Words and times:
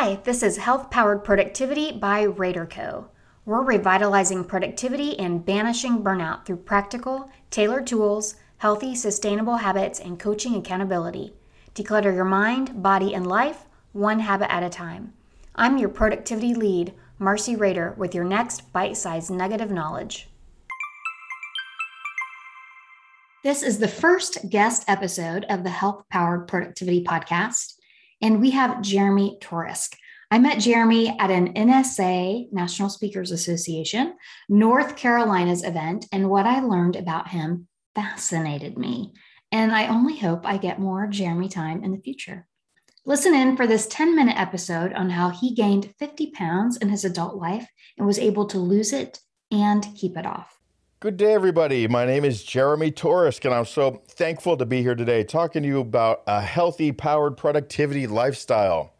Hi, 0.00 0.14
this 0.22 0.44
is 0.44 0.58
Health 0.58 0.92
Powered 0.92 1.24
Productivity 1.24 1.90
by 1.90 2.24
RaderCo. 2.24 3.06
We're 3.44 3.64
revitalizing 3.64 4.44
productivity 4.44 5.18
and 5.18 5.44
banishing 5.44 6.04
burnout 6.04 6.46
through 6.46 6.58
practical, 6.58 7.28
tailored 7.50 7.88
tools, 7.88 8.36
healthy, 8.58 8.94
sustainable 8.94 9.56
habits, 9.56 9.98
and 9.98 10.16
coaching 10.16 10.54
accountability. 10.54 11.34
Declutter 11.74 12.14
your 12.14 12.24
mind, 12.24 12.80
body, 12.80 13.12
and 13.12 13.26
life 13.26 13.66
one 13.90 14.20
habit 14.20 14.52
at 14.52 14.62
a 14.62 14.68
time. 14.68 15.14
I'm 15.56 15.78
your 15.78 15.88
productivity 15.88 16.54
lead, 16.54 16.94
Marcy 17.18 17.56
Rader, 17.56 17.96
with 17.98 18.14
your 18.14 18.22
next 18.22 18.72
bite 18.72 18.96
sized 18.96 19.32
nugget 19.32 19.60
of 19.60 19.72
knowledge. 19.72 20.28
This 23.42 23.64
is 23.64 23.80
the 23.80 23.88
first 23.88 24.48
guest 24.48 24.84
episode 24.86 25.44
of 25.48 25.64
the 25.64 25.70
Health 25.70 26.04
Powered 26.08 26.46
Productivity 26.46 27.02
Podcast, 27.02 27.77
and 28.20 28.40
we 28.40 28.50
have 28.50 28.82
Jeremy 28.82 29.38
Torisk. 29.40 29.96
I 30.30 30.38
met 30.38 30.60
Jeremy 30.60 31.16
at 31.18 31.30
an 31.30 31.54
NSA, 31.54 32.52
National 32.52 32.90
Speakers 32.90 33.30
Association, 33.30 34.14
North 34.48 34.96
Carolina's 34.96 35.64
event, 35.64 36.06
and 36.12 36.28
what 36.28 36.44
I 36.44 36.60
learned 36.60 36.96
about 36.96 37.28
him 37.28 37.66
fascinated 37.94 38.76
me. 38.76 39.14
And 39.50 39.72
I 39.72 39.88
only 39.88 40.18
hope 40.18 40.44
I 40.44 40.58
get 40.58 40.78
more 40.78 41.06
Jeremy 41.06 41.48
time 41.48 41.82
in 41.82 41.92
the 41.92 42.02
future. 42.02 42.46
Listen 43.06 43.34
in 43.34 43.56
for 43.56 43.66
this 43.66 43.86
10 43.86 44.14
minute 44.14 44.38
episode 44.38 44.92
on 44.92 45.08
how 45.08 45.30
he 45.30 45.54
gained 45.54 45.94
50 45.98 46.32
pounds 46.32 46.76
in 46.76 46.90
his 46.90 47.06
adult 47.06 47.36
life 47.36 47.66
and 47.96 48.06
was 48.06 48.18
able 48.18 48.44
to 48.48 48.58
lose 48.58 48.92
it 48.92 49.18
and 49.50 49.86
keep 49.96 50.18
it 50.18 50.26
off. 50.26 50.57
Good 51.00 51.16
day, 51.16 51.32
everybody. 51.32 51.86
My 51.86 52.04
name 52.04 52.24
is 52.24 52.42
Jeremy 52.42 52.90
Torisk, 52.90 53.44
and 53.44 53.54
I'm 53.54 53.66
so 53.66 54.02
thankful 54.08 54.56
to 54.56 54.66
be 54.66 54.82
here 54.82 54.96
today 54.96 55.22
talking 55.22 55.62
to 55.62 55.68
you 55.68 55.78
about 55.78 56.24
a 56.26 56.40
healthy, 56.40 56.90
powered 56.90 57.36
productivity 57.36 58.08
lifestyle 58.08 58.94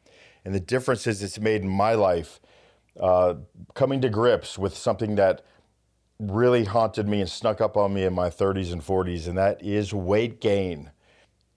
and 0.44 0.54
the 0.54 0.60
differences 0.60 1.22
it's 1.24 1.40
made 1.40 1.62
in 1.62 1.68
my 1.68 1.94
life. 1.94 2.38
Uh, 3.00 3.34
coming 3.74 4.00
to 4.02 4.08
grips 4.08 4.56
with 4.56 4.76
something 4.76 5.16
that 5.16 5.42
really 6.20 6.64
haunted 6.64 7.08
me 7.08 7.20
and 7.20 7.28
snuck 7.28 7.60
up 7.60 7.76
on 7.76 7.94
me 7.94 8.04
in 8.04 8.14
my 8.14 8.30
30s 8.30 8.72
and 8.72 8.80
40s, 8.80 9.26
and 9.26 9.36
that 9.36 9.60
is 9.60 9.92
weight 9.92 10.40
gain 10.40 10.92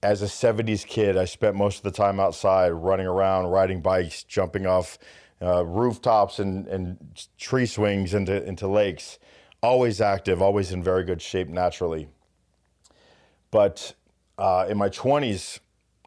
as 0.04 0.22
a 0.22 0.26
70s 0.26 0.86
kid, 0.86 1.18
I 1.18 1.26
spent 1.26 1.56
most 1.56 1.78
of 1.78 1.84
the 1.84 1.92
time 1.92 2.20
outside 2.20 2.70
running 2.70 3.06
around, 3.06 3.48
riding 3.48 3.82
bikes, 3.82 4.24
jumping 4.24 4.66
off 4.66 4.98
uh, 5.42 5.66
rooftops 5.66 6.40
and, 6.40 6.68
and 6.68 6.98
tree 7.38 7.66
swings 7.66 8.14
into, 8.14 8.44
into 8.44 8.68
lakes. 8.68 9.20
Always 9.64 10.02
active, 10.02 10.42
always 10.42 10.72
in 10.72 10.84
very 10.84 11.04
good 11.04 11.22
shape 11.22 11.48
naturally. 11.48 12.08
But 13.52 13.94
uh, 14.38 14.66
in 14.68 14.78
my 14.78 14.90
20s, 14.90 15.60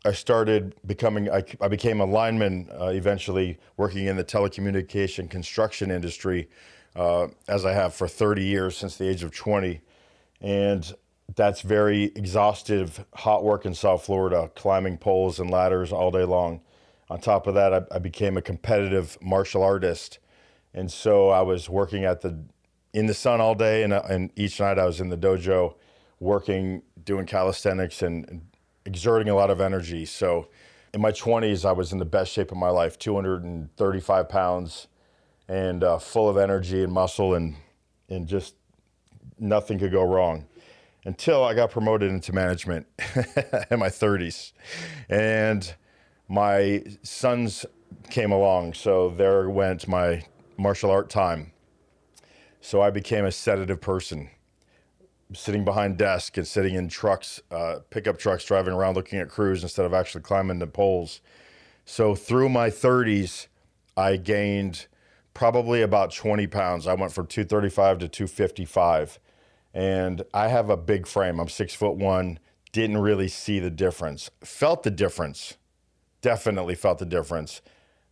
I 0.05 0.12
started 0.12 0.74
becoming, 0.84 1.30
I, 1.30 1.44
I 1.60 1.69
became 1.69 2.00
a 2.00 2.05
lineman 2.05 2.69
uh, 2.78 2.86
eventually, 2.86 3.58
working 3.77 4.06
in 4.06 4.16
the 4.16 4.25
telecommunication 4.25 5.30
construction 5.30 5.91
industry, 5.91 6.48
uh, 6.97 7.28
as 7.48 7.64
I 7.64 7.72
have 7.72 7.94
for 7.94 8.08
30 8.08 8.42
years 8.42 8.77
since 8.77 8.97
the 8.97 9.08
age 9.08 9.22
of 9.22 9.32
20. 9.32 9.80
And 10.41 10.92
that's 11.36 11.62
very 11.62 12.05
exhaustive, 12.16 13.05
hot 13.14 13.44
work 13.44 13.64
in 13.64 13.75
South 13.75 14.05
Florida, 14.05 14.50
climbing 14.55 14.98
poles 14.98 15.38
and 15.38 15.50
ladders 15.50 15.92
all 15.92 16.10
day 16.10 16.25
long. 16.25 16.60
On 17.08 17.20
top 17.20 17.47
of 17.47 17.55
that, 17.55 17.72
I, 17.72 17.82
I, 17.92 17.98
became 17.98 18.36
a 18.36 18.42
competitive 18.42 19.16
martial 19.20 19.62
artist, 19.62 20.19
and 20.72 20.91
so 20.91 21.28
I 21.28 21.42
was 21.42 21.69
working 21.69 22.05
at 22.05 22.22
the 22.22 22.44
in 22.95 23.06
the 23.06 23.12
sun 23.12 23.41
all 23.41 23.55
day, 23.55 23.83
and, 23.83 23.92
and 23.92 24.31
each 24.37 24.61
night 24.61 24.78
I 24.78 24.87
was 24.87 25.00
in 25.00 25.11
the 25.11 25.19
dojo, 25.19 25.75
working, 26.20 26.83
doing 27.05 27.27
calisthenics, 27.27 28.00
and, 28.00 28.27
and 28.31 28.47
exerting 28.87 29.28
a 29.28 29.34
lot 29.34 29.50
of 29.50 29.61
energy. 29.61 30.06
So, 30.06 30.48
in 30.95 31.00
my 31.00 31.11
20s, 31.11 31.65
I 31.65 31.72
was 31.72 31.92
in 31.92 31.98
the 31.98 32.05
best 32.05 32.33
shape 32.33 32.53
of 32.53 32.56
my 32.56 32.69
life, 32.69 32.97
235 32.98 34.28
pounds, 34.28 34.87
and 35.49 35.82
uh, 35.82 35.99
full 35.99 36.28
of 36.28 36.38
energy 36.38 36.82
and 36.82 36.93
muscle, 36.93 37.34
and 37.34 37.56
and 38.09 38.28
just 38.28 38.55
nothing 39.38 39.78
could 39.78 39.91
go 39.91 40.05
wrong 40.05 40.47
until 41.05 41.43
I 41.43 41.55
got 41.55 41.71
promoted 41.71 42.11
into 42.11 42.32
management 42.32 42.87
in 43.71 43.78
my 43.78 43.88
30s. 43.88 44.53
And 45.09 45.75
my 46.28 46.84
sons 47.03 47.66
came 48.11 48.31
along, 48.31 48.75
so 48.75 49.11
there 49.11 49.50
went 49.50 49.88
my 49.88 50.25
martial 50.56 50.91
art 50.91 51.11
time. 51.11 51.53
So 52.64 52.80
I 52.80 52.88
became 52.88 53.26
a 53.26 53.30
sedative 53.30 53.82
person, 53.82 54.30
sitting 55.34 55.66
behind 55.66 55.98
desk 55.98 56.38
and 56.38 56.48
sitting 56.48 56.76
in 56.76 56.88
trucks, 56.88 57.42
uh, 57.50 57.80
pickup 57.91 58.19
trucks, 58.19 58.42
driving 58.42 58.72
around 58.72 58.94
looking 58.94 59.19
at 59.19 59.28
crews 59.28 59.62
instead 59.62 59.84
of 59.84 59.92
actually 59.92 60.22
climbing 60.22 60.60
the 60.60 60.66
poles. 60.66 61.20
So 61.84 62.14
through 62.14 62.48
my 62.48 62.70
30s, 62.70 63.48
I 63.98 64.16
gained 64.16 64.86
probably 65.34 65.82
about 65.82 66.10
20 66.10 66.47
pounds. 66.47 66.86
I 66.86 66.94
went 66.94 67.12
from 67.12 67.26
235 67.26 67.98
to 67.98 68.08
255 68.08 69.19
and 69.75 70.22
I 70.32 70.48
have 70.48 70.70
a 70.70 70.76
big 70.78 71.06
frame. 71.06 71.41
I'm 71.41 71.50
six 71.50 71.75
foot 71.75 71.96
one. 71.96 72.38
Didn't 72.72 72.96
really 72.96 73.28
see 73.28 73.58
the 73.58 73.70
difference. 73.70 74.31
Felt 74.42 74.84
the 74.84 74.91
difference. 74.91 75.58
Definitely 76.22 76.76
felt 76.76 76.98
the 76.98 77.04
difference. 77.04 77.60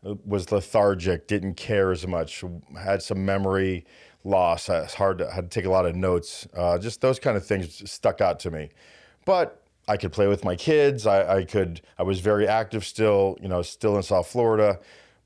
Was 0.03 0.53
lethargic. 0.53 1.27
Didn't 1.27 1.55
care 1.55 1.91
as 1.91 2.07
much. 2.07 2.45
Had 2.77 3.03
some 3.03 3.25
memory 3.25 3.87
loss. 4.25 4.69
It's 4.69 4.95
hard 4.95 5.19
to 5.19 5.31
had 5.31 5.51
to 5.51 5.61
take 5.61 5.67
a 5.67 5.71
lot 5.71 5.87
of 5.87 5.97
notes. 5.97 6.47
Uh, 6.55 6.79
just 6.79 7.01
those 7.01 7.19
kind 7.19 7.37
of 7.37 7.45
things 7.45 7.91
stuck 7.91 8.21
out 8.21 8.41
to 8.41 8.51
me. 8.51 8.71
But 9.25 9.63
I 9.89 9.97
could 9.97 10.13
play 10.13 10.27
with 10.27 10.45
my 10.45 10.57
kids. 10.57 11.07
I, 11.07 11.39
I 11.39 11.45
could. 11.45 11.81
I 11.99 12.03
was 12.03 12.21
very 12.21 12.47
active 12.47 12.85
still. 12.85 13.37
You 13.41 13.49
know, 13.49 13.63
still 13.63 13.97
in 13.97 14.03
South 14.03 14.29
Florida, 14.29 14.81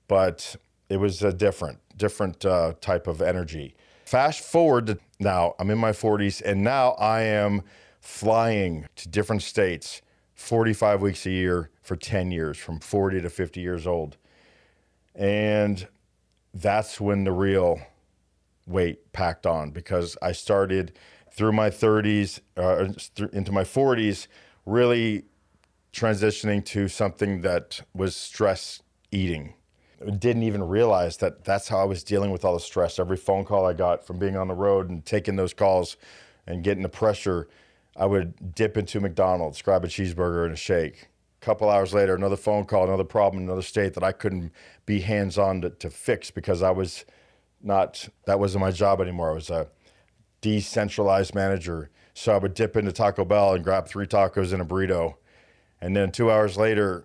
but 0.08 0.56
it 0.88 0.98
was 0.98 1.22
a 1.22 1.32
different, 1.32 1.78
different 1.96 2.44
uh, 2.44 2.74
type 2.80 3.06
of 3.06 3.20
energy. 3.20 3.74
Fast 4.04 4.40
forward 4.40 4.86
to 4.86 4.98
now, 5.18 5.54
I'm 5.58 5.70
in 5.70 5.78
my 5.78 5.92
40s, 5.92 6.42
and 6.42 6.62
now 6.62 6.90
I 6.92 7.22
am 7.22 7.62
flying 8.00 8.86
to 8.96 9.08
different 9.08 9.42
states 9.42 10.02
45 10.34 11.00
weeks 11.00 11.24
a 11.26 11.30
year 11.30 11.70
for 11.82 11.96
10 11.96 12.30
years, 12.30 12.58
from 12.58 12.78
40 12.78 13.22
to 13.22 13.30
50 13.30 13.60
years 13.60 13.86
old. 13.86 14.16
And 15.14 15.88
that's 16.52 17.00
when 17.00 17.24
the 17.24 17.32
real 17.32 17.80
weight 18.66 19.12
packed 19.12 19.46
on 19.46 19.70
because 19.70 20.16
I 20.20 20.32
started 20.32 20.98
through 21.30 21.52
my 21.52 21.70
30s 21.70 22.40
uh, 22.56 22.88
into 23.32 23.52
my 23.52 23.64
40s 23.64 24.26
really 24.64 25.24
transitioning 25.92 26.64
to 26.64 26.88
something 26.88 27.42
that 27.42 27.80
was 27.94 28.16
stress 28.16 28.82
eating 29.10 29.54
didn't 30.04 30.42
even 30.42 30.62
realize 30.62 31.16
that 31.18 31.44
that's 31.44 31.68
how 31.68 31.78
I 31.78 31.84
was 31.84 32.04
dealing 32.04 32.30
with 32.30 32.44
all 32.44 32.54
the 32.54 32.60
stress. 32.60 32.98
Every 32.98 33.16
phone 33.16 33.44
call 33.44 33.66
I 33.66 33.72
got 33.72 34.06
from 34.06 34.18
being 34.18 34.36
on 34.36 34.48
the 34.48 34.54
road 34.54 34.90
and 34.90 35.04
taking 35.04 35.36
those 35.36 35.54
calls 35.54 35.96
and 36.46 36.62
getting 36.62 36.82
the 36.82 36.88
pressure, 36.88 37.48
I 37.96 38.06
would 38.06 38.54
dip 38.54 38.76
into 38.76 39.00
McDonald's, 39.00 39.62
grab 39.62 39.84
a 39.84 39.88
cheeseburger 39.88 40.44
and 40.44 40.52
a 40.52 40.56
shake. 40.56 41.08
A 41.40 41.44
couple 41.44 41.70
hours 41.70 41.94
later, 41.94 42.14
another 42.14 42.36
phone 42.36 42.64
call, 42.64 42.84
another 42.84 43.04
problem 43.04 43.42
another 43.42 43.62
state 43.62 43.94
that 43.94 44.04
I 44.04 44.12
couldn't 44.12 44.52
be 44.84 45.00
hands 45.00 45.38
on 45.38 45.62
to, 45.62 45.70
to 45.70 45.90
fix 45.90 46.30
because 46.30 46.62
I 46.62 46.70
was 46.70 47.04
not, 47.66 48.08
that 48.26 48.38
wasn't 48.38 48.62
my 48.62 48.70
job 48.70 49.00
anymore. 49.00 49.30
I 49.30 49.34
was 49.34 49.50
a 49.50 49.68
decentralized 50.40 51.34
manager. 51.34 51.90
So 52.14 52.34
I 52.34 52.38
would 52.38 52.54
dip 52.54 52.76
into 52.76 52.92
Taco 52.92 53.24
Bell 53.24 53.54
and 53.54 53.64
grab 53.64 53.86
three 53.86 54.06
tacos 54.06 54.52
and 54.52 54.62
a 54.62 54.64
burrito. 54.64 55.16
And 55.80 55.94
then 55.94 56.10
two 56.12 56.30
hours 56.30 56.56
later, 56.56 57.04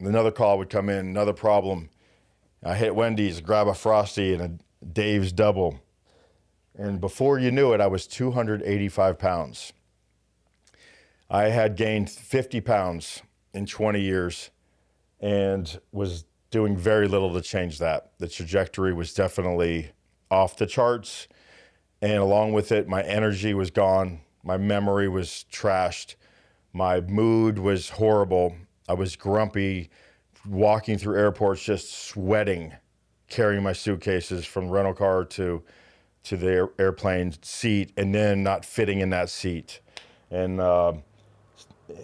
another 0.00 0.32
call 0.32 0.58
would 0.58 0.70
come 0.70 0.88
in, 0.88 1.06
another 1.06 1.32
problem 1.32 1.90
I 2.64 2.74
hit 2.74 2.94
Wendy's, 2.94 3.40
grab 3.40 3.68
a 3.68 3.74
Frosty 3.74 4.34
and 4.34 4.42
a 4.42 4.84
Dave's 4.84 5.32
double. 5.32 5.80
And 6.76 7.00
before 7.00 7.38
you 7.38 7.50
knew 7.50 7.72
it, 7.72 7.80
I 7.80 7.86
was 7.86 8.06
285 8.06 9.18
pounds. 9.18 9.72
I 11.30 11.48
had 11.50 11.76
gained 11.76 12.10
50 12.10 12.60
pounds 12.60 13.22
in 13.52 13.66
20 13.66 14.00
years 14.00 14.50
and 15.20 15.78
was 15.92 16.24
doing 16.50 16.76
very 16.76 17.06
little 17.06 17.32
to 17.34 17.42
change 17.42 17.78
that. 17.78 18.12
The 18.18 18.28
trajectory 18.28 18.92
was 18.92 19.12
definitely 19.12 19.90
off 20.30 20.56
the 20.56 20.66
charts. 20.66 21.28
And 22.00 22.18
along 22.18 22.52
with 22.52 22.70
it, 22.72 22.88
my 22.88 23.02
energy 23.02 23.54
was 23.54 23.70
gone. 23.70 24.20
My 24.44 24.56
memory 24.56 25.08
was 25.08 25.44
trashed. 25.50 26.14
My 26.72 27.00
mood 27.00 27.58
was 27.58 27.90
horrible. 27.90 28.56
I 28.88 28.94
was 28.94 29.16
grumpy 29.16 29.90
walking 30.46 30.98
through 30.98 31.18
airports 31.18 31.62
just 31.62 31.92
sweating, 31.92 32.72
carrying 33.28 33.62
my 33.62 33.72
suitcases 33.72 34.46
from 34.46 34.68
rental 34.68 34.94
car 34.94 35.24
to 35.24 35.62
to 36.24 36.36
the 36.36 36.46
air, 36.46 36.68
airplane 36.78 37.32
seat, 37.42 37.92
and 37.96 38.14
then 38.14 38.42
not 38.42 38.64
fitting 38.64 39.00
in 39.00 39.10
that 39.10 39.30
seat, 39.30 39.80
and 40.30 40.60
uh, 40.60 40.92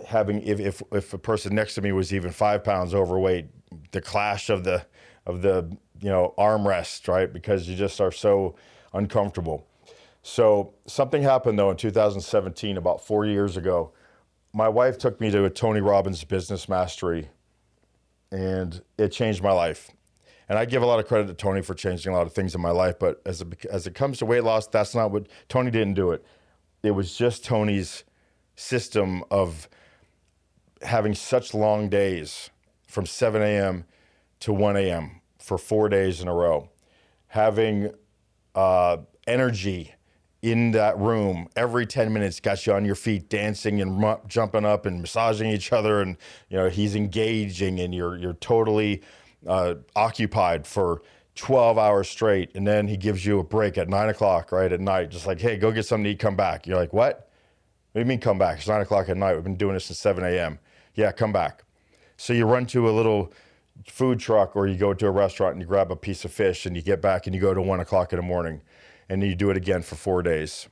having 0.06 0.42
if, 0.42 0.60
if 0.60 0.82
if 0.92 1.12
a 1.12 1.18
person 1.18 1.54
next 1.54 1.74
to 1.74 1.82
me 1.82 1.92
was 1.92 2.12
even 2.12 2.30
five 2.30 2.64
pounds 2.64 2.94
overweight, 2.94 3.46
the 3.90 4.00
clash 4.00 4.50
of 4.50 4.64
the 4.64 4.86
of 5.26 5.42
the 5.42 5.76
you 6.04 6.10
know 6.10 6.34
armrest, 6.36 7.08
right? 7.08 7.32
Because 7.32 7.66
you 7.66 7.74
just 7.74 7.98
are 7.98 8.12
so 8.12 8.56
uncomfortable. 8.92 9.66
So 10.22 10.74
something 10.86 11.22
happened 11.22 11.58
though 11.58 11.70
in 11.70 11.78
2017, 11.78 12.76
about 12.76 13.00
four 13.00 13.24
years 13.24 13.56
ago. 13.56 13.92
My 14.52 14.68
wife 14.68 14.98
took 14.98 15.18
me 15.18 15.30
to 15.30 15.46
a 15.46 15.50
Tony 15.50 15.80
Robbins 15.80 16.22
Business 16.22 16.68
Mastery 16.68 17.30
and 18.30 18.82
it 18.98 19.08
changed 19.12 19.42
my 19.42 19.52
life. 19.52 19.92
And 20.46 20.58
I 20.58 20.66
give 20.66 20.82
a 20.82 20.86
lot 20.86 21.00
of 21.00 21.06
credit 21.06 21.26
to 21.28 21.34
Tony 21.34 21.62
for 21.62 21.72
changing 21.72 22.12
a 22.12 22.16
lot 22.16 22.26
of 22.26 22.34
things 22.34 22.54
in 22.54 22.60
my 22.60 22.70
life. 22.70 22.98
But 22.98 23.22
as 23.24 23.40
it, 23.40 23.64
as 23.70 23.86
it 23.86 23.94
comes 23.94 24.18
to 24.18 24.26
weight 24.26 24.44
loss, 24.44 24.66
that's 24.66 24.94
not 24.94 25.10
what 25.10 25.26
Tony 25.48 25.70
didn't 25.70 25.94
do 25.94 26.12
it. 26.12 26.22
It 26.82 26.90
was 26.90 27.16
just 27.16 27.46
Tony's 27.46 28.04
system 28.56 29.24
of 29.30 29.70
having 30.82 31.14
such 31.14 31.54
long 31.54 31.88
days 31.88 32.50
from 32.86 33.06
7 33.06 33.40
a.m. 33.40 33.86
to 34.40 34.52
1 34.52 34.76
a.m. 34.76 35.22
for 35.38 35.58
four 35.58 35.88
days 35.88 36.20
in 36.20 36.28
a 36.28 36.34
row, 36.34 36.70
having 37.28 37.92
uh, 38.54 38.98
energy 39.26 39.94
in 40.42 40.72
that 40.72 40.98
room 40.98 41.48
every 41.56 41.86
10 41.86 42.12
minutes 42.12 42.38
got 42.38 42.66
you 42.66 42.72
on 42.74 42.84
your 42.84 42.94
feet 42.94 43.30
dancing 43.30 43.80
and 43.80 44.04
jumping 44.28 44.66
up 44.66 44.84
and 44.84 45.00
massaging 45.00 45.48
each 45.48 45.72
other 45.72 46.02
and 46.02 46.18
you 46.50 46.56
know 46.58 46.68
he's 46.68 46.94
engaging 46.94 47.80
and 47.80 47.94
you're 47.94 48.18
you're 48.18 48.34
totally 48.34 49.02
uh, 49.46 49.74
occupied 49.96 50.66
for 50.66 51.00
12 51.34 51.78
hours 51.78 52.08
straight. 52.08 52.54
And 52.54 52.66
then 52.66 52.86
he 52.86 52.96
gives 52.96 53.24
you 53.24 53.38
a 53.40 53.44
break 53.44 53.78
at 53.78 53.88
9 53.88 54.08
o'clock 54.10 54.52
right 54.52 54.70
at 54.70 54.80
night 54.80 55.10
just 55.10 55.26
like 55.26 55.40
hey 55.40 55.56
go 55.56 55.72
get 55.72 55.86
something 55.86 56.04
to 56.04 56.10
eat 56.10 56.18
come 56.18 56.36
back. 56.36 56.66
You're 56.66 56.76
like 56.76 56.92
what? 56.92 57.30
What 57.92 58.00
do 58.00 58.00
you 58.00 58.06
mean 58.06 58.20
come 58.20 58.38
back? 58.38 58.58
It's 58.58 58.68
9 58.68 58.82
o'clock 58.82 59.08
at 59.08 59.16
night. 59.16 59.34
We've 59.34 59.44
been 59.44 59.56
doing 59.56 59.74
this 59.74 59.86
since 59.86 59.98
7 59.98 60.22
a.m 60.24 60.58
yeah 60.94 61.12
come 61.12 61.32
back. 61.32 61.64
So 62.16 62.32
you 62.32 62.46
run 62.46 62.66
to 62.66 62.88
a 62.88 62.92
little 62.92 63.32
food 63.86 64.18
truck 64.20 64.56
or 64.56 64.66
you 64.66 64.76
go 64.76 64.94
to 64.94 65.06
a 65.06 65.10
restaurant 65.10 65.54
and 65.54 65.62
you 65.62 65.66
grab 65.66 65.90
a 65.90 65.96
piece 65.96 66.24
of 66.24 66.32
fish 66.32 66.66
and 66.66 66.76
you 66.76 66.82
get 66.82 67.02
back 67.02 67.26
and 67.26 67.34
you 67.34 67.40
go 67.40 67.54
to 67.54 67.60
1 67.60 67.80
o'clock 67.80 68.12
in 68.12 68.18
the 68.18 68.22
morning 68.22 68.62
and 69.08 69.22
you 69.22 69.34
do 69.34 69.50
it 69.50 69.56
again 69.56 69.82
for 69.82 69.96
four 69.96 70.22
days. 70.22 70.68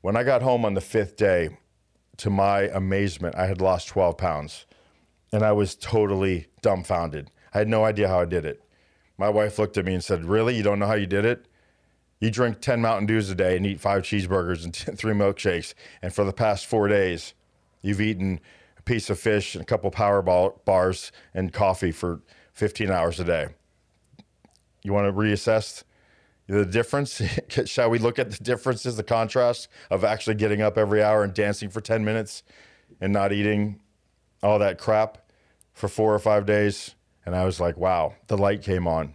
When 0.00 0.16
I 0.16 0.24
got 0.24 0.42
home 0.42 0.64
on 0.64 0.74
the 0.74 0.80
fifth 0.80 1.16
day, 1.16 1.50
to 2.20 2.28
my 2.28 2.68
amazement, 2.68 3.34
I 3.34 3.46
had 3.46 3.62
lost 3.62 3.88
12 3.88 4.18
pounds 4.18 4.66
and 5.32 5.42
I 5.42 5.52
was 5.52 5.74
totally 5.74 6.48
dumbfounded. 6.60 7.30
I 7.54 7.58
had 7.58 7.68
no 7.68 7.84
idea 7.84 8.08
how 8.08 8.20
I 8.20 8.26
did 8.26 8.44
it. 8.44 8.62
My 9.16 9.30
wife 9.30 9.58
looked 9.58 9.78
at 9.78 9.86
me 9.86 9.94
and 9.94 10.04
said, 10.04 10.24
Really? 10.24 10.54
You 10.54 10.62
don't 10.62 10.78
know 10.78 10.86
how 10.86 10.94
you 10.94 11.06
did 11.06 11.24
it? 11.24 11.46
You 12.20 12.30
drink 12.30 12.60
10 12.60 12.82
Mountain 12.82 13.06
Dews 13.06 13.30
a 13.30 13.34
day 13.34 13.56
and 13.56 13.64
eat 13.64 13.80
five 13.80 14.02
cheeseburgers 14.02 14.64
and 14.64 14.76
three 14.98 15.14
milkshakes. 15.14 15.72
And 16.02 16.12
for 16.12 16.24
the 16.24 16.32
past 16.32 16.66
four 16.66 16.88
days, 16.88 17.32
you've 17.80 18.00
eaten 18.00 18.40
piece 18.90 19.08
of 19.08 19.20
fish 19.20 19.54
and 19.54 19.62
a 19.62 19.64
couple 19.64 19.88
power 19.88 20.20
bars 20.20 21.12
and 21.32 21.52
coffee 21.52 21.92
for 21.92 22.22
15 22.54 22.90
hours 22.90 23.20
a 23.20 23.24
day. 23.24 23.46
You 24.82 24.92
want 24.92 25.06
to 25.06 25.12
reassess 25.12 25.84
the 26.48 26.66
difference? 26.66 27.22
Shall 27.66 27.88
we 27.88 28.00
look 28.00 28.18
at 28.18 28.32
the 28.32 28.42
differences 28.42 28.96
the 28.96 29.04
contrast 29.04 29.68
of 29.92 30.02
actually 30.02 30.34
getting 30.34 30.60
up 30.60 30.76
every 30.76 31.04
hour 31.04 31.22
and 31.22 31.32
dancing 31.32 31.70
for 31.70 31.80
10 31.80 32.04
minutes 32.04 32.42
and 33.00 33.12
not 33.12 33.32
eating 33.32 33.78
all 34.42 34.58
that 34.58 34.76
crap 34.76 35.18
for 35.72 35.86
four 35.86 36.12
or 36.12 36.18
five 36.18 36.44
days? 36.44 36.96
And 37.24 37.36
i 37.36 37.44
was 37.44 37.60
like 37.60 37.76
wow 37.76 38.16
the 38.26 38.36
light 38.36 38.60
came 38.60 38.88
on. 38.88 39.14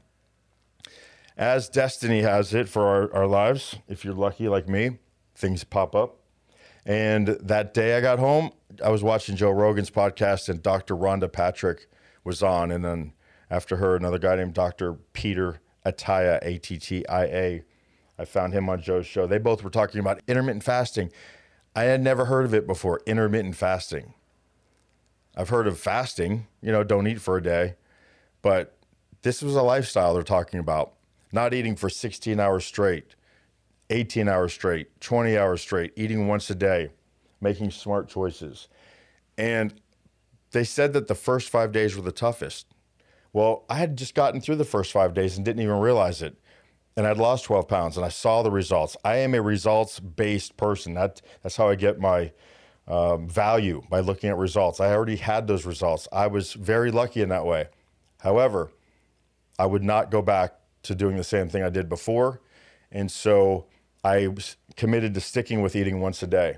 As 1.36 1.68
destiny 1.68 2.22
has 2.22 2.54
it 2.54 2.70
for 2.70 2.86
our, 2.88 3.14
our 3.14 3.28
lives 3.28 3.76
if 3.90 4.06
you're 4.06 4.14
lucky 4.14 4.48
like 4.48 4.70
me 4.70 5.00
things 5.36 5.66
pop 5.66 5.94
up 5.94 6.22
and 6.86 7.28
that 7.28 7.74
day 7.74 7.98
i 7.98 8.02
got 8.02 8.20
home 8.20 8.52
i 8.84 8.90
was 8.90 9.04
watching 9.04 9.36
joe 9.36 9.52
rogan's 9.52 9.90
podcast 9.90 10.50
and 10.50 10.62
dr 10.62 10.94
rhonda 10.96 11.32
patrick 11.32 11.88
was 12.24 12.44
on 12.44 12.72
and 12.72 12.86
then 12.86 13.14
after 13.50 13.78
her 13.78 13.96
another 13.96 14.20
guy 14.20 14.36
named 14.36 14.54
dr 14.54 14.94
peter 15.14 15.60
Attia, 15.86 16.40
A 16.42 16.58
T 16.58 16.78
T 16.78 17.08
I 17.08 17.26
A. 17.26 17.64
I 18.18 18.26
found 18.26 18.54
him 18.54 18.70
on 18.70 18.82
Joe's 18.82 19.06
show. 19.06 19.28
They 19.28 19.38
both 19.38 19.64
were 19.64 19.70
talking 19.70 20.00
about 20.00 20.22
intermittent 20.28 20.64
fasting. 20.64 21.12
I 21.76 21.84
had 21.84 22.02
never 22.02 22.26
heard 22.26 22.46
of 22.46 22.54
it 22.54 22.66
before, 22.66 23.02
intermittent 23.06 23.56
fasting. 23.56 24.14
I've 25.36 25.50
heard 25.50 25.68
of 25.68 25.78
fasting, 25.78 26.48
you 26.62 26.72
know, 26.72 26.84
don't 26.84 27.08
eat 27.08 27.20
for 27.20 27.36
a 27.36 27.44
day, 27.44 27.76
but 28.42 28.78
this 29.22 29.42
was 29.42 29.56
a 29.56 29.62
lifestyle 29.62 30.14
they're 30.14 30.24
talking 30.24 30.62
about. 30.62 30.94
Not 31.34 31.54
eating 31.54 31.76
for 31.76 31.90
16 31.90 32.40
hours 32.40 32.64
straight, 32.64 33.16
18 33.90 34.28
hours 34.28 34.54
straight, 34.54 35.00
20 35.02 35.38
hours 35.38 35.62
straight, 35.62 35.94
eating 35.96 36.28
once 36.28 36.50
a 36.50 36.56
day, 36.56 36.92
making 37.42 37.72
smart 37.72 38.08
choices. 38.08 38.68
And 39.38 39.74
they 40.52 40.64
said 40.64 40.94
that 40.94 41.08
the 41.08 41.16
first 41.16 41.50
five 41.50 41.72
days 41.72 41.96
were 41.96 42.02
the 42.02 42.12
toughest. 42.12 42.68
Well, 43.34 43.66
I 43.70 43.76
had 43.76 43.98
just 43.98 44.16
gotten 44.16 44.40
through 44.40 44.56
the 44.56 44.66
first 44.66 44.92
five 44.92 45.14
days 45.14 45.36
and 45.36 45.46
didn't 45.46 45.62
even 45.62 45.80
realize 45.80 46.22
it. 46.22 46.38
And 46.98 47.06
I'd 47.06 47.18
lost 47.18 47.44
12 47.44 47.68
pounds 47.68 47.98
and 47.98 48.06
I 48.06 48.10
saw 48.10 48.42
the 48.42 48.52
results. 48.52 48.96
I 49.04 49.18
am 49.18 49.34
a 49.34 49.42
results 49.42 50.00
based 50.00 50.56
person. 50.56 50.94
That, 50.94 51.22
that's 51.44 51.58
how 51.58 51.68
I 51.68 51.76
get 51.76 52.00
my 52.00 52.32
um, 52.88 53.28
value 53.28 53.84
by 53.90 54.00
looking 54.00 54.30
at 54.30 54.38
results. 54.38 54.80
I 54.80 54.94
already 54.94 55.18
had 55.18 55.48
those 55.48 55.66
results. 55.66 56.08
I 56.14 56.28
was 56.28 56.54
very 56.54 56.92
lucky 56.92 57.22
in 57.22 57.30
that 57.30 57.46
way. 57.46 57.68
However, 58.20 58.72
I 59.60 59.66
would 59.66 59.84
not 59.84 60.12
go 60.12 60.22
back 60.22 60.54
to 60.84 60.96
doing 60.96 61.18
the 61.18 61.24
same 61.24 61.50
thing 61.50 61.64
I 61.64 61.70
did 61.70 61.90
before. 61.90 62.42
And 62.92 63.12
so 63.12 63.66
I 64.06 64.28
was 64.28 64.58
committed 64.78 65.14
to 65.16 65.22
sticking 65.22 65.62
with 65.62 65.76
eating 65.76 66.00
once 66.00 66.22
a 66.24 66.28
day. 66.28 66.58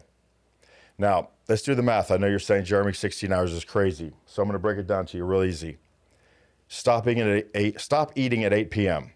Now, 0.97 1.29
let's 1.47 1.61
do 1.61 1.75
the 1.75 1.81
math. 1.81 2.11
I 2.11 2.17
know 2.17 2.27
you're 2.27 2.39
saying, 2.39 2.65
Jeremy, 2.65 2.93
16 2.93 3.31
hours 3.31 3.53
is 3.53 3.63
crazy. 3.63 4.11
So 4.25 4.41
I'm 4.41 4.47
going 4.47 4.53
to 4.53 4.59
break 4.59 4.77
it 4.77 4.87
down 4.87 5.05
to 5.07 5.17
you 5.17 5.23
real 5.23 5.43
easy 5.43 5.77
stopping 6.67 7.19
at 7.19 7.47
8, 7.53 7.79
stop 7.79 8.11
eating 8.15 8.43
at 8.43 8.53
8 8.53 8.71
p.m. 8.71 9.11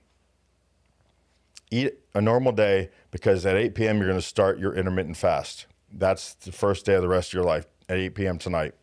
Eat 1.70 2.00
a 2.14 2.22
normal 2.22 2.52
day 2.52 2.90
because 3.12 3.46
at 3.46 3.56
8 3.56 3.76
p.m. 3.76 3.98
you're 3.98 4.08
going 4.08 4.20
to 4.20 4.26
start 4.26 4.60
your 4.60 4.74
intermittent 4.74 5.18
fast. 5.18 5.68
That's 5.92 6.34
the 6.34 6.52
first 6.52 6.86
day 6.86 6.96
of 6.96 7.02
the 7.02 7.08
rest 7.08 7.30
of 7.30 7.34
your 7.34 7.44
life 7.44 7.66
at 7.90 7.98
8 7.98 8.16
p.m. 8.16 8.38
tonight. 8.38 8.74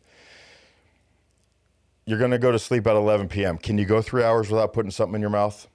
You're 2.05 2.19
going 2.19 2.31
to 2.31 2.39
go 2.39 2.51
to 2.51 2.59
sleep 2.59 2.87
at 2.87 2.95
11 2.95 3.27
p.m. 3.27 3.57
Can 3.57 3.77
you 3.77 3.85
go 3.85 4.01
three 4.01 4.23
hours 4.23 4.49
without 4.49 4.73
putting 4.73 4.91
something 4.91 5.15
in 5.15 5.21
your 5.21 5.29
mouth? 5.29 5.67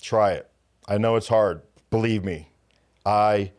Try 0.00 0.32
it. 0.32 0.50
I 0.88 0.96
know 0.96 1.16
it's 1.16 1.28
hard. 1.28 1.62
Believe 1.90 2.24
me, 2.24 2.49
I 3.04 3.52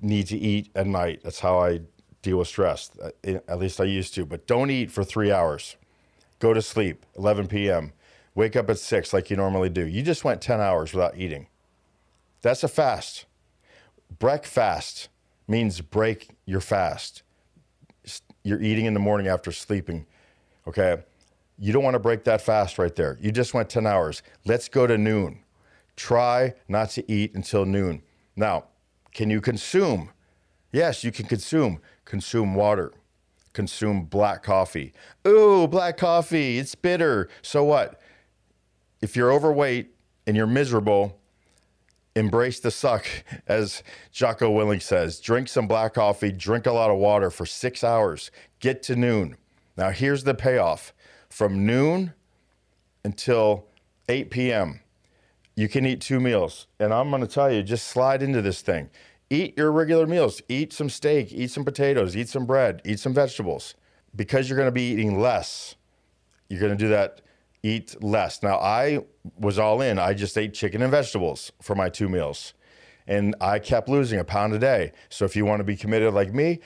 need 0.00 0.26
to 0.28 0.36
eat 0.36 0.70
at 0.74 0.86
night. 0.86 1.20
That's 1.22 1.40
how 1.40 1.58
I 1.58 1.80
deal 2.22 2.38
with 2.38 2.48
stress. 2.48 2.90
Uh, 3.02 3.38
at 3.48 3.58
least 3.58 3.80
I 3.80 3.84
used 3.84 4.14
to. 4.14 4.24
But 4.24 4.46
don't 4.46 4.70
eat 4.70 4.90
for 4.90 5.04
three 5.04 5.32
hours 5.32 5.76
go 6.44 6.52
to 6.52 6.60
sleep 6.60 7.06
11 7.16 7.48
p.m., 7.48 7.92
wake 8.34 8.54
up 8.54 8.68
at 8.68 8.78
6 8.78 9.12
like 9.14 9.30
you 9.30 9.36
normally 9.36 9.70
do. 9.70 9.86
You 9.86 10.02
just 10.02 10.24
went 10.24 10.42
10 10.42 10.60
hours 10.60 10.92
without 10.92 11.16
eating. 11.16 11.46
That's 12.42 12.62
a 12.62 12.68
fast. 12.68 13.24
Breakfast 14.18 15.08
means 15.48 15.80
break 15.80 16.28
your 16.44 16.60
fast. 16.60 17.22
You're 18.42 18.60
eating 18.60 18.84
in 18.84 18.92
the 18.92 19.00
morning 19.00 19.28
after 19.28 19.52
sleeping. 19.52 20.04
Okay. 20.68 20.98
You 21.58 21.72
don't 21.72 21.82
want 21.82 21.94
to 21.94 22.00
break 22.00 22.24
that 22.24 22.42
fast 22.42 22.78
right 22.78 22.94
there. 22.94 23.16
You 23.20 23.32
just 23.32 23.54
went 23.54 23.70
10 23.70 23.86
hours. 23.86 24.22
Let's 24.44 24.68
go 24.68 24.86
to 24.86 24.98
noon. 24.98 25.40
Try 25.96 26.54
not 26.68 26.90
to 26.90 27.10
eat 27.10 27.34
until 27.34 27.64
noon. 27.64 28.02
Now, 28.36 28.64
can 29.12 29.30
you 29.30 29.40
consume? 29.40 30.10
Yes, 30.72 31.04
you 31.04 31.12
can 31.12 31.26
consume. 31.26 31.80
Consume 32.04 32.54
water 32.54 32.92
consume 33.54 34.04
black 34.04 34.42
coffee. 34.42 34.92
Ooh, 35.26 35.66
black 35.66 35.96
coffee, 35.96 36.58
it's 36.58 36.74
bitter. 36.74 37.30
So 37.40 37.64
what? 37.64 37.98
If 39.00 39.16
you're 39.16 39.32
overweight 39.32 39.94
and 40.26 40.36
you're 40.36 40.46
miserable, 40.46 41.18
embrace 42.14 42.60
the 42.60 42.70
suck, 42.70 43.06
as 43.46 43.82
Jocko 44.12 44.50
Willink 44.50 44.82
says. 44.82 45.20
Drink 45.20 45.48
some 45.48 45.66
black 45.66 45.94
coffee, 45.94 46.32
drink 46.32 46.66
a 46.66 46.72
lot 46.72 46.90
of 46.90 46.98
water 46.98 47.30
for 47.30 47.46
six 47.46 47.82
hours, 47.82 48.30
get 48.60 48.82
to 48.84 48.96
noon. 48.96 49.36
Now, 49.76 49.90
here's 49.90 50.24
the 50.24 50.34
payoff 50.34 50.92
from 51.30 51.64
noon 51.64 52.12
until 53.04 53.66
8 54.08 54.30
p.m., 54.30 54.80
you 55.56 55.68
can 55.68 55.86
eat 55.86 56.00
two 56.00 56.20
meals. 56.20 56.66
And 56.78 56.92
I'm 56.92 57.10
going 57.10 57.22
to 57.22 57.28
tell 57.28 57.52
you, 57.52 57.62
just 57.62 57.86
slide 57.88 58.22
into 58.22 58.42
this 58.42 58.60
thing 58.60 58.90
eat 59.30 59.56
your 59.56 59.72
regular 59.72 60.06
meals. 60.06 60.40
Eat 60.48 60.72
some 60.72 60.88
steak, 60.88 61.32
eat 61.32 61.50
some 61.50 61.64
potatoes, 61.64 62.16
eat 62.16 62.28
some 62.28 62.46
bread, 62.46 62.80
eat 62.84 63.00
some 63.00 63.14
vegetables. 63.14 63.74
Because 64.14 64.48
you're 64.48 64.56
going 64.56 64.68
to 64.68 64.72
be 64.72 64.92
eating 64.92 65.18
less, 65.18 65.74
you're 66.48 66.60
going 66.60 66.76
to 66.76 66.78
do 66.78 66.88
that, 66.90 67.20
eat 67.62 68.00
less. 68.02 68.42
Now, 68.42 68.58
I 68.58 69.00
was 69.38 69.58
all 69.58 69.80
in. 69.80 69.98
I 69.98 70.14
just 70.14 70.38
ate 70.38 70.54
chicken 70.54 70.82
and 70.82 70.90
vegetables 70.90 71.50
for 71.60 71.74
my 71.74 71.88
two 71.88 72.08
meals. 72.08 72.54
And 73.06 73.34
I 73.40 73.58
kept 73.58 73.88
losing 73.88 74.20
a 74.20 74.24
pound 74.24 74.52
a 74.54 74.58
day. 74.58 74.92
So 75.08 75.24
if 75.24 75.34
you 75.34 75.44
want 75.44 75.60
to 75.60 75.64
be 75.64 75.76
committed 75.76 76.14
like 76.14 76.32
me, 76.32 76.60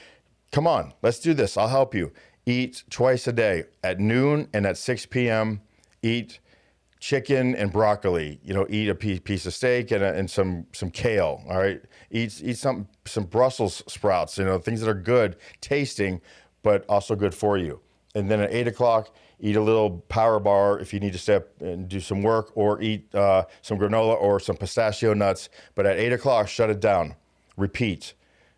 come 0.53 0.67
on, 0.67 0.93
let's 1.03 1.21
do 1.21 1.33
this. 1.33 1.57
I'll 1.57 1.69
help 1.69 1.95
you. 1.95 2.13
Eat 2.45 2.85
twice 2.91 3.27
a 3.27 3.33
day 3.33 3.65
at 3.83 3.99
noon 3.99 4.49
and 4.53 4.67
at 4.67 4.77
6 4.77 5.07
p.m. 5.07 5.61
Eat 6.03 6.41
chicken 7.01 7.55
and 7.55 7.73
broccoli. 7.73 8.41
You 8.43 8.55
know, 8.55 8.67
eat 8.69 8.89
a 8.89 8.95
piece 8.95 9.47
of 9.47 9.55
steak 9.55 9.91
and, 9.91 10.03
a, 10.03 10.15
and 10.15 10.31
some 10.31 10.67
some 10.73 10.91
kale. 10.91 11.43
All 11.49 11.59
right, 11.59 11.81
eat 12.11 12.41
eat 12.45 12.59
some 12.59 12.89
some 13.05 13.25
Brussels 13.25 13.83
sprouts. 13.87 14.39
You 14.39 14.45
know, 14.45 14.59
things 14.59 14.81
that 14.81 14.89
are 14.89 14.95
good 14.95 15.37
tasting, 15.61 16.21
but 16.63 16.85
also 16.89 17.15
good 17.15 17.35
for 17.35 17.59
you. 17.59 17.81
And 18.15 18.31
then 18.31 18.41
at 18.41 18.53
eight 18.53 18.67
o'clock, 18.67 19.15
eat 19.41 19.57
a 19.57 19.61
little 19.61 19.99
power 20.09 20.41
bar 20.41 20.79
if 20.81 20.93
you 20.93 21.01
need 21.01 21.13
to 21.13 21.19
step 21.19 21.61
and 21.61 21.89
do 21.89 22.01
some 22.01 22.23
work, 22.23 22.51
or 22.55 22.81
eat 22.81 23.15
uh, 23.15 23.45
some 23.63 23.79
granola 23.79 24.21
or 24.21 24.41
some 24.41 24.57
pistachio 24.57 25.15
nuts. 25.15 25.49
But 25.75 25.87
at 25.87 25.99
eight 25.99 26.13
o'clock, 26.13 26.49
shut 26.49 26.71
it 26.71 26.81
down. 26.81 27.15
Repeat. 27.57 28.15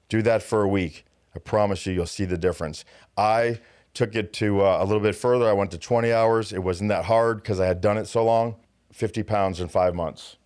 Do 0.09 0.23
that 0.23 0.43
for 0.43 0.63
a 0.63 0.69
week. 0.69 1.05
I 1.35 1.39
promise 1.39 1.87
you, 1.87 1.93
you'll 1.93 2.07
see 2.07 2.25
the 2.25 2.39
difference. 2.39 2.85
I 3.17 3.61
took 3.95 4.15
it 4.15 4.33
to 4.35 4.63
uh, 4.63 4.79
a 4.81 4.85
little 4.85 5.03
bit 5.03 5.15
further. 5.15 5.49
I 5.49 5.53
went 5.53 5.71
to 5.73 5.79
20 5.79 6.13
hours. 6.13 6.53
It 6.53 6.63
wasn't 6.63 6.89
that 6.91 7.07
hard 7.07 7.43
because 7.43 7.61
I 7.61 7.67
had 7.67 7.81
done 7.81 7.99
it 7.99 8.07
so 8.07 8.25
long. 8.25 8.57
50 8.93 9.23
pounds 9.23 9.61
in 9.61 9.69
five 9.69 9.95
months 9.95 10.37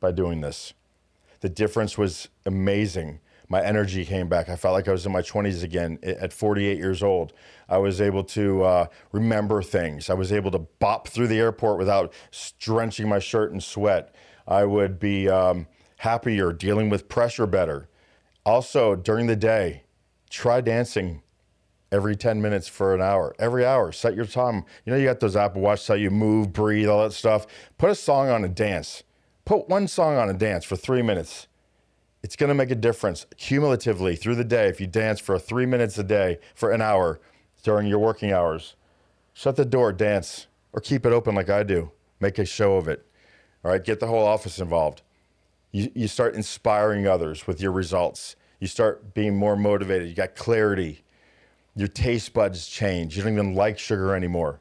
by 0.00 0.12
doing 0.12 0.40
this. 0.40 0.72
The 1.40 1.48
difference 1.48 1.96
was 1.96 2.28
amazing. 2.44 3.20
My 3.48 3.62
energy 3.64 4.04
came 4.04 4.28
back. 4.28 4.48
I 4.48 4.56
felt 4.56 4.74
like 4.74 4.86
I 4.86 4.92
was 4.92 5.04
in 5.06 5.12
my 5.12 5.22
20s 5.22 5.64
again 5.64 5.98
at 6.02 6.32
48 6.32 6.78
years 6.78 7.02
old. 7.02 7.32
I 7.68 7.78
was 7.78 8.00
able 8.00 8.22
to 8.24 8.62
uh, 8.62 8.86
remember 9.10 9.62
things. 9.62 10.08
I 10.08 10.14
was 10.14 10.32
able 10.32 10.50
to 10.52 10.58
bop 10.58 11.08
through 11.08 11.26
the 11.26 11.38
airport 11.38 11.78
without 11.78 12.12
drenching 12.58 13.08
my 13.08 13.18
shirt 13.18 13.52
in 13.52 13.60
sweat. 13.60 14.14
I 14.46 14.64
would 14.64 15.00
be 15.00 15.28
um, 15.28 15.66
happier, 15.98 16.52
dealing 16.52 16.90
with 16.90 17.08
pressure 17.08 17.46
better. 17.46 17.88
Also, 18.46 18.94
during 18.94 19.26
the 19.26 19.36
day, 19.36 19.82
try 20.28 20.60
dancing 20.60 21.22
every 21.92 22.16
10 22.16 22.40
minutes 22.40 22.68
for 22.68 22.94
an 22.94 23.02
hour. 23.02 23.34
Every 23.38 23.64
hour, 23.64 23.92
set 23.92 24.14
your 24.14 24.26
time. 24.26 24.64
You 24.84 24.92
know, 24.92 24.98
you 24.98 25.06
got 25.06 25.20
those 25.20 25.36
Apple 25.36 25.60
Watch 25.60 25.86
tell 25.86 25.96
you 25.96 26.10
move, 26.10 26.52
breathe, 26.52 26.88
all 26.88 27.02
that 27.02 27.12
stuff. 27.12 27.46
Put 27.78 27.90
a 27.90 27.94
song 27.94 28.28
on 28.28 28.44
and 28.44 28.54
dance. 28.54 29.02
Put 29.44 29.68
one 29.68 29.88
song 29.88 30.16
on 30.16 30.28
and 30.28 30.38
dance 30.38 30.64
for 30.64 30.76
three 30.76 31.02
minutes. 31.02 31.48
It's 32.22 32.36
going 32.36 32.48
to 32.48 32.54
make 32.54 32.70
a 32.70 32.76
difference 32.76 33.26
cumulatively 33.36 34.14
through 34.16 34.34
the 34.34 34.44
day 34.44 34.68
if 34.68 34.80
you 34.80 34.86
dance 34.86 35.20
for 35.20 35.38
three 35.38 35.66
minutes 35.66 35.98
a 35.98 36.04
day 36.04 36.38
for 36.54 36.70
an 36.70 36.82
hour 36.82 37.20
during 37.62 37.86
your 37.86 37.98
working 37.98 38.32
hours. 38.32 38.76
Shut 39.32 39.56
the 39.56 39.64
door, 39.64 39.92
dance, 39.92 40.46
or 40.72 40.80
keep 40.80 41.06
it 41.06 41.12
open 41.12 41.34
like 41.34 41.48
I 41.48 41.62
do. 41.62 41.90
Make 42.20 42.38
a 42.38 42.44
show 42.44 42.76
of 42.76 42.88
it. 42.88 43.06
All 43.64 43.70
right, 43.70 43.82
get 43.82 44.00
the 44.00 44.06
whole 44.06 44.26
office 44.26 44.58
involved. 44.58 45.02
You, 45.72 45.90
you 45.94 46.08
start 46.08 46.34
inspiring 46.34 47.06
others 47.06 47.46
with 47.46 47.60
your 47.60 47.72
results. 47.72 48.36
You 48.58 48.66
start 48.66 49.14
being 49.14 49.36
more 49.36 49.56
motivated. 49.56 50.08
You 50.08 50.14
got 50.14 50.34
clarity. 50.34 51.02
Your 51.74 51.88
taste 51.88 52.32
buds 52.32 52.66
change. 52.66 53.16
You 53.16 53.22
don't 53.22 53.32
even 53.32 53.54
like 53.54 53.78
sugar 53.78 54.14
anymore. 54.14 54.60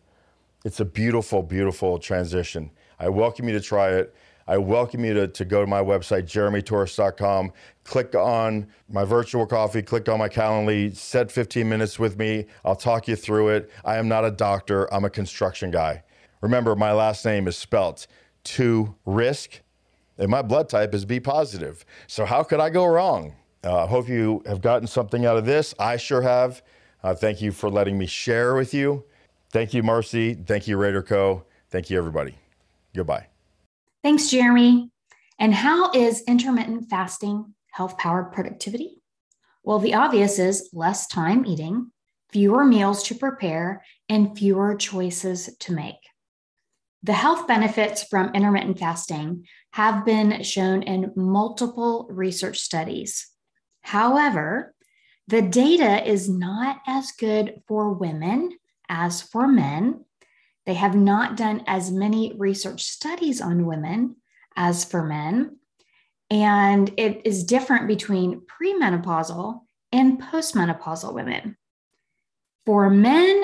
It's 0.65 0.79
a 0.79 0.85
beautiful, 0.85 1.41
beautiful 1.41 1.97
transition. 1.99 2.69
I 2.99 3.09
welcome 3.09 3.47
you 3.47 3.53
to 3.53 3.61
try 3.61 3.89
it. 3.91 4.13
I 4.49 4.57
welcome 4.57 5.05
you 5.05 5.13
to, 5.13 5.27
to 5.27 5.45
go 5.45 5.61
to 5.61 5.67
my 5.67 5.79
website, 5.79 6.23
jeremytorisk.com, 6.23 7.53
click 7.83 8.15
on 8.15 8.65
my 8.89 9.05
virtual 9.05 9.45
coffee, 9.45 9.83
click 9.83 10.09
on 10.09 10.17
my 10.17 10.27
Calendly, 10.27 10.95
set 10.95 11.31
15 11.31 11.69
minutes 11.69 11.99
with 11.99 12.17
me. 12.17 12.47
I'll 12.65 12.75
talk 12.75 13.07
you 13.07 13.15
through 13.15 13.49
it. 13.49 13.69
I 13.85 13.97
am 13.97 14.07
not 14.07 14.25
a 14.25 14.31
doctor, 14.31 14.91
I'm 14.91 15.05
a 15.05 15.09
construction 15.09 15.69
guy. 15.69 16.03
Remember, 16.41 16.75
my 16.75 16.91
last 16.93 17.23
name 17.25 17.47
is 17.47 17.57
spelt 17.57 18.07
to 18.45 18.95
risk, 19.05 19.61
and 20.17 20.29
my 20.29 20.41
blood 20.41 20.67
type 20.67 20.95
is 20.95 21.05
B 21.05 21.19
positive. 21.19 21.85
So, 22.07 22.25
how 22.25 22.41
could 22.41 22.59
I 22.59 22.71
go 22.71 22.87
wrong? 22.87 23.35
I 23.63 23.67
uh, 23.67 23.87
hope 23.87 24.09
you 24.09 24.41
have 24.47 24.61
gotten 24.61 24.87
something 24.87 25.27
out 25.27 25.37
of 25.37 25.45
this. 25.45 25.75
I 25.77 25.97
sure 25.97 26.23
have. 26.23 26.63
Uh, 27.03 27.15
thank 27.15 27.41
you 27.41 27.51
for 27.51 27.69
letting 27.69 27.97
me 27.97 28.05
share 28.05 28.55
with 28.55 28.73
you. 28.73 29.05
Thank 29.51 29.73
you, 29.73 29.83
Marcy. 29.83 30.33
Thank 30.33 30.67
you, 30.67 30.77
Rader 30.77 31.01
Co. 31.01 31.45
Thank 31.69 31.89
you, 31.89 31.97
everybody. 31.97 32.35
Goodbye. 32.93 33.27
Thanks, 34.03 34.29
Jeremy. 34.29 34.91
And 35.39 35.53
how 35.53 35.91
is 35.91 36.23
intermittent 36.27 36.89
fasting 36.89 37.53
health 37.71 37.97
powered 37.97 38.31
productivity? 38.31 39.01
Well, 39.63 39.79
the 39.79 39.93
obvious 39.93 40.39
is 40.39 40.69
less 40.73 41.07
time 41.07 41.45
eating, 41.45 41.91
fewer 42.31 42.65
meals 42.65 43.03
to 43.03 43.15
prepare, 43.15 43.83
and 44.07 44.37
fewer 44.37 44.75
choices 44.75 45.55
to 45.59 45.73
make. 45.73 45.95
The 47.03 47.13
health 47.13 47.47
benefits 47.47 48.03
from 48.03 48.33
intermittent 48.33 48.79
fasting 48.79 49.45
have 49.71 50.05
been 50.05 50.43
shown 50.43 50.83
in 50.83 51.13
multiple 51.15 52.07
research 52.11 52.59
studies. 52.59 53.29
However, 53.81 54.73
the 55.29 55.43
data 55.43 56.09
is 56.09 56.27
not 56.27 56.77
as 56.87 57.11
good 57.11 57.61
for 57.67 57.93
women 57.93 58.49
as 58.89 59.21
for 59.21 59.47
men, 59.47 60.03
they 60.65 60.73
have 60.73 60.95
not 60.95 61.37
done 61.37 61.63
as 61.67 61.91
many 61.91 62.33
research 62.35 62.83
studies 62.83 63.39
on 63.39 63.67
women 63.67 64.15
as 64.55 64.83
for 64.83 65.03
men. 65.03 65.57
And 66.31 66.91
it 66.97 67.21
is 67.25 67.43
different 67.43 67.87
between 67.87 68.41
premenopausal 68.41 69.61
and 69.91 70.19
postmenopausal 70.19 71.13
women. 71.13 71.57
For 72.65 72.89
men, 72.89 73.43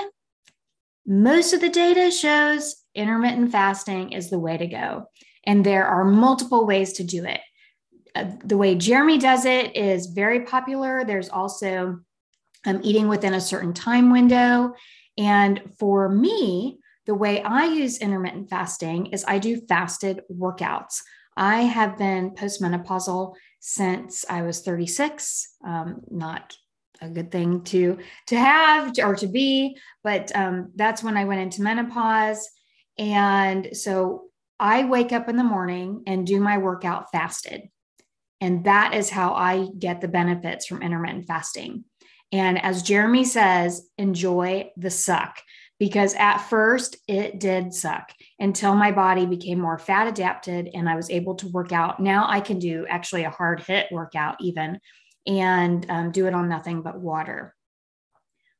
most 1.06 1.54
of 1.54 1.62
the 1.62 1.70
data 1.70 2.10
shows 2.10 2.78
intermittent 2.96 3.52
fasting 3.52 4.12
is 4.12 4.32
the 4.32 4.40
way 4.40 4.58
to 4.58 4.66
go. 4.66 5.06
And 5.46 5.64
there 5.64 5.86
are 5.86 6.04
multiple 6.04 6.66
ways 6.66 6.94
to 6.94 7.04
do 7.04 7.26
it. 7.26 7.42
Uh, 8.16 8.32
the 8.44 8.58
way 8.58 8.76
Jeremy 8.76 9.18
does 9.18 9.46
it 9.46 9.76
is 9.76 10.08
very 10.08 10.42
popular. 10.42 11.04
There's 11.04 11.30
also 11.30 12.00
um, 12.66 12.80
eating 12.84 13.08
within 13.08 13.34
a 13.34 13.42
certain 13.42 13.74
time 13.74 14.12
window. 14.12 14.74
And 15.18 15.62
for 15.78 16.10
me, 16.10 16.80
the 17.06 17.16
way 17.16 17.42
I 17.44 17.66
use 17.66 18.00
intermittent 18.00 18.50
fasting 18.50 19.08
is 19.08 19.26
I 19.28 19.38
do 19.38 19.62
fasted 19.68 20.22
workouts. 20.32 21.02
I 21.38 21.62
have 21.62 21.98
been 21.98 22.32
postmenopausal 22.32 23.36
since 23.60 24.26
I 24.30 24.42
was 24.42 24.62
36. 24.62 25.56
Um, 25.66 26.02
not 26.10 26.56
a 27.02 27.10
good 27.10 27.30
thing 27.30 27.62
to 27.66 27.98
to 28.28 28.40
have 28.40 28.94
or 29.00 29.16
to 29.16 29.28
be, 29.28 29.78
but 30.04 30.32
um, 30.34 30.72
that's 30.76 31.04
when 31.04 31.18
I 31.18 31.26
went 31.26 31.42
into 31.42 31.62
menopause. 31.62 32.48
And 32.98 33.70
so 33.74 34.26
I 34.60 34.86
wake 34.86 35.12
up 35.12 35.28
in 35.28 35.36
the 35.36 35.44
morning 35.44 36.04
and 36.08 36.26
do 36.26 36.40
my 36.40 36.58
workout 36.58 37.12
fasted. 37.12 37.70
And 38.46 38.64
that 38.66 38.94
is 38.94 39.10
how 39.10 39.34
I 39.34 39.70
get 39.80 40.02
the 40.02 40.08
benefits 40.08 40.68
from 40.68 40.84
intermittent 40.84 41.26
fasting. 41.26 41.84
And 42.32 42.64
as 42.64 42.84
Jeremy 42.84 43.24
says, 43.26 43.90
enjoy 43.98 44.70
the 44.78 44.92
suck 44.92 45.42
because 45.80 46.14
at 46.14 46.38
first 46.38 46.98
it 47.08 47.40
did 47.40 47.74
suck 47.74 48.12
until 48.38 48.76
my 48.76 48.92
body 48.92 49.26
became 49.26 49.60
more 49.60 49.80
fat 49.80 50.08
adapted 50.08 50.70
and 50.76 50.88
I 50.88 50.96
was 50.96 51.10
able 51.10 51.34
to 51.38 51.48
work 51.48 51.72
out. 51.72 52.00
Now 52.00 52.28
I 52.30 52.40
can 52.40 52.60
do 52.60 52.86
actually 52.88 53.24
a 53.24 53.32
hard 53.32 53.62
hit 53.62 53.88
workout, 53.92 54.36
even 54.40 54.80
and 55.26 55.84
um, 55.90 56.12
do 56.12 56.28
it 56.28 56.36
on 56.36 56.48
nothing 56.48 56.84
but 56.84 57.00
water. 57.00 57.55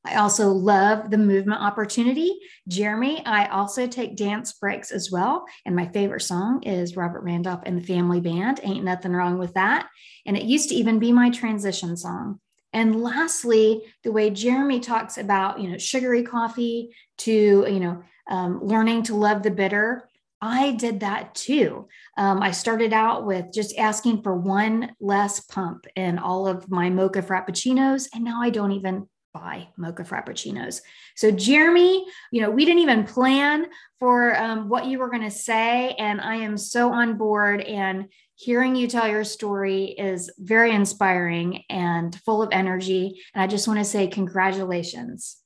I 0.06 0.16
also 0.16 0.50
love 0.50 1.10
the 1.10 1.18
movement 1.18 1.62
opportunity. 1.62 2.40
Jeremy, 2.68 3.26
I 3.26 3.48
also 3.48 3.88
take 3.88 4.16
dance 4.16 4.54
breaks 4.54 4.92
as 4.92 5.12
well. 5.12 5.46
And 5.66 5.76
my 5.76 5.88
favorite 5.88 6.22
song 6.22 6.62
is 6.64 6.96
Robert 6.96 7.24
Randolph 7.24 7.64
and 7.66 7.78
the 7.78 7.86
Family 7.86 8.22
Band. 8.22 8.60
Ain't 8.64 8.86
nothing 8.86 9.14
wrong 9.14 9.40
with 9.40 9.56
that. 9.56 9.88
And 10.26 10.38
it 10.38 10.44
used 10.44 10.70
to 10.70 10.76
even 10.76 11.00
be 11.00 11.12
my 11.12 11.32
transition 11.32 11.98
song. 11.98 12.40
And 12.72 13.02
lastly, 13.02 13.82
the 14.04 14.12
way 14.12 14.30
Jeremy 14.30 14.80
talks 14.80 15.18
about, 15.18 15.60
you 15.60 15.70
know, 15.70 15.78
sugary 15.78 16.24
coffee 16.24 16.96
to, 17.20 17.32
you 17.32 17.80
know, 17.80 18.04
um, 18.30 18.60
learning 18.62 19.04
to 19.04 19.16
love 19.16 19.44
the 19.44 19.52
bitter. 19.52 20.08
I 20.42 20.74
did 20.74 21.00
that 21.00 21.34
too. 21.34 21.88
Um, 22.18 22.44
I 22.44 22.52
started 22.52 22.94
out 22.94 23.26
with 23.26 23.54
just 23.54 23.78
asking 23.78 24.22
for 24.22 24.36
one 24.36 24.92
less 25.00 25.40
pump 25.40 25.88
in 25.96 26.20
all 26.20 26.48
of 26.48 26.70
my 26.70 26.90
mocha 26.90 27.22
frappuccinos, 27.22 28.10
and 28.14 28.24
now 28.24 28.42
I 28.42 28.50
don't 28.50 28.74
even 28.74 29.08
buy 29.36 29.68
mocha 29.78 30.04
frappuccinos. 30.04 30.82
So, 31.16 31.30
Jeremy, 31.30 32.06
you 32.32 32.42
know, 32.42 32.50
we 32.50 32.64
didn't 32.64 32.80
even 32.80 33.04
plan 33.04 33.68
for 34.00 34.36
um, 34.38 34.70
what 34.70 34.86
you 34.86 34.98
were 34.98 35.10
going 35.10 35.24
to 35.24 35.32
say, 35.32 35.94
and 36.00 36.22
I 36.22 36.38
am 36.38 36.58
so 36.58 36.94
on 36.94 37.18
board. 37.18 37.62
And 37.62 38.08
hearing 38.36 38.76
you 38.76 38.88
tell 38.88 39.08
your 39.08 39.26
story 39.26 39.86
is 39.86 40.32
very 40.40 40.72
inspiring 40.72 41.64
and 41.70 42.16
full 42.26 42.42
of 42.42 42.50
energy. 42.52 43.22
And 43.34 43.44
I 43.44 43.48
just 43.48 43.68
want 43.68 43.80
to 43.80 43.86
say 43.86 44.08
congratulations. 44.08 45.38